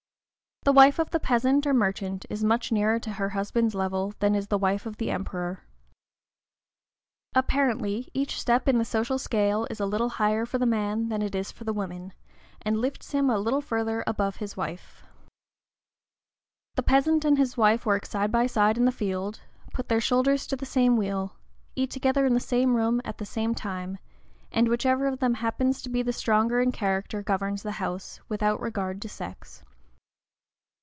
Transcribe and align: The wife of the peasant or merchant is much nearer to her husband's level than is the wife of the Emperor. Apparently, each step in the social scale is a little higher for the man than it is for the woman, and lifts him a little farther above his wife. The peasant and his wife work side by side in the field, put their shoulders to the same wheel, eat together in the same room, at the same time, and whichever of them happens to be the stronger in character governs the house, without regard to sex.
The 0.63 0.71
wife 0.73 0.99
of 0.99 1.09
the 1.09 1.19
peasant 1.19 1.65
or 1.65 1.73
merchant 1.73 2.27
is 2.29 2.43
much 2.43 2.71
nearer 2.71 2.99
to 2.99 3.13
her 3.13 3.29
husband's 3.29 3.73
level 3.73 4.13
than 4.19 4.35
is 4.35 4.45
the 4.49 4.59
wife 4.59 4.85
of 4.85 4.97
the 4.97 5.09
Emperor. 5.09 5.63
Apparently, 7.33 8.09
each 8.13 8.39
step 8.39 8.69
in 8.69 8.77
the 8.77 8.85
social 8.85 9.17
scale 9.17 9.65
is 9.71 9.79
a 9.79 9.87
little 9.87 10.07
higher 10.21 10.45
for 10.45 10.59
the 10.59 10.67
man 10.67 11.09
than 11.09 11.23
it 11.23 11.33
is 11.33 11.51
for 11.51 11.63
the 11.63 11.73
woman, 11.73 12.13
and 12.61 12.77
lifts 12.79 13.11
him 13.11 13.27
a 13.27 13.39
little 13.39 13.59
farther 13.59 14.03
above 14.05 14.35
his 14.35 14.55
wife. 14.55 15.01
The 16.75 16.83
peasant 16.83 17.25
and 17.25 17.39
his 17.39 17.57
wife 17.57 17.83
work 17.87 18.05
side 18.05 18.31
by 18.31 18.45
side 18.45 18.77
in 18.77 18.85
the 18.85 18.91
field, 18.91 19.39
put 19.73 19.89
their 19.89 19.99
shoulders 19.99 20.45
to 20.45 20.55
the 20.55 20.67
same 20.67 20.95
wheel, 20.95 21.33
eat 21.75 21.89
together 21.89 22.23
in 22.27 22.35
the 22.35 22.39
same 22.39 22.75
room, 22.75 23.01
at 23.03 23.17
the 23.17 23.25
same 23.25 23.55
time, 23.55 23.97
and 24.51 24.67
whichever 24.67 25.07
of 25.07 25.17
them 25.17 25.33
happens 25.33 25.81
to 25.81 25.89
be 25.89 26.03
the 26.03 26.13
stronger 26.13 26.61
in 26.61 26.71
character 26.71 27.23
governs 27.23 27.63
the 27.63 27.71
house, 27.81 28.19
without 28.29 28.61
regard 28.61 29.01
to 29.01 29.09
sex. 29.09 29.63